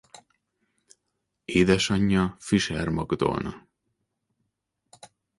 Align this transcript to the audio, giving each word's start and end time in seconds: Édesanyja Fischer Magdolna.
Édesanyja 1.45 2.35
Fischer 2.39 2.89
Magdolna. 2.89 3.67